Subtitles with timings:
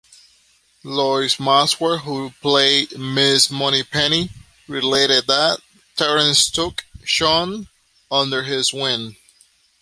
[0.83, 4.31] Lois Maxwell, who played Miss Moneypenny,
[4.67, 5.61] related that
[5.95, 7.67] Terence took Sean
[8.09, 9.15] under his wing.